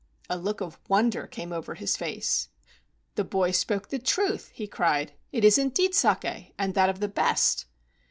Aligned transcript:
A 0.31 0.35
look 0.35 0.61
of 0.61 0.79
wonder 0.87 1.27
came 1.27 1.53
over 1.53 1.75
his 1.75 1.95
face. 1.95 2.49
"The 3.13 3.23
boy 3.23 3.51
spoke 3.51 3.89
the 3.89 3.99
truth," 3.99 4.49
he 4.51 4.65
cried. 4.65 5.13
"It 5.31 5.43
is 5.43 5.59
indeed 5.59 5.93
saki, 5.93 6.55
and 6.57 6.73
that 6.73 6.89
of 6.89 7.01
the 7.01 7.07
best." 7.07 7.67